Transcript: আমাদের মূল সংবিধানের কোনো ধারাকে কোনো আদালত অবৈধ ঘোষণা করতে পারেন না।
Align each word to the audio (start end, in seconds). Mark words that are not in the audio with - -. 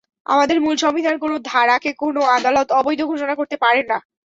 আমাদের 0.25 0.57
মূল 0.61 0.75
সংবিধানের 0.77 1.23
কোনো 1.23 1.35
ধারাকে 1.45 1.89
কোনো 2.01 2.21
আদালত 2.37 2.67
অবৈধ 2.79 2.99
ঘোষণা 3.11 3.33
করতে 3.39 3.55
পারেন 3.63 3.85
না। 3.85 3.97